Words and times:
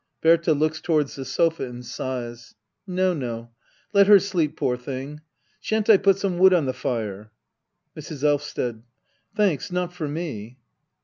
Berta. 0.23 0.55
[Looks 0.55 0.81
towards 0.81 1.15
the 1.15 1.23
sofa 1.25 1.61
and 1.69 1.85
sighs,] 1.85 2.55
No^ 2.89 3.15
no— 3.15 3.51
let 3.93 4.07
her 4.07 4.15
sleep^ 4.15 4.55
poor 4.55 4.75
thing. 4.75 5.21
Shan't 5.59 5.91
I 5.91 5.97
put 5.97 6.17
some 6.17 6.39
wood 6.39 6.55
on 6.55 6.65
the 6.65 6.71
&re? 6.73 7.27
Mrs. 8.01 8.23
Elvsted. 8.23 8.81
Thanks, 9.35 9.71
not 9.71 9.93
for 9.93 10.07
me. 10.07 10.57